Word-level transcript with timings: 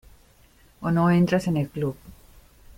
o 0.81 0.89
no 0.89 1.11
entras 1.11 1.45
en 1.45 1.57
el 1.57 1.69
club. 1.69 1.95